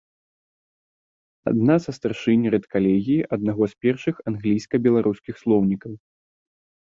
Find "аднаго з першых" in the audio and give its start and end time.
3.37-4.15